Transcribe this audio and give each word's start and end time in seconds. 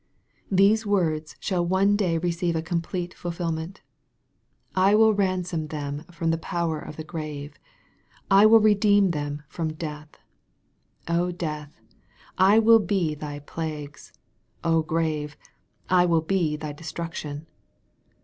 Those 0.49 0.83
words 0.83 1.35
shall 1.39 1.63
one 1.63 1.95
day 1.95 2.17
receive 2.17 2.55
a 2.55 2.63
complete 2.63 3.13
fulfilment," 3.13 3.81
I 4.89 4.95
will 4.95 5.13
ransom 5.13 5.67
them 5.67 6.05
from 6.11 6.31
the 6.31 6.39
power 6.39 6.79
of 6.79 6.95
the 6.95 7.03
grave: 7.03 7.59
I 8.31 8.47
will 8.47 8.59
redeem 8.59 9.11
them 9.11 9.43
from 9.47 9.73
death: 9.73 10.17
death, 11.05 11.79
I 12.35 12.57
will 12.57 12.79
be 12.79 13.13
thy 13.13 13.41
plagues: 13.41 14.11
grave, 14.87 15.37
I 15.87 16.07
will 16.07 16.21
be 16.21 16.55
thy 16.55 16.71
destruction." 16.71 17.45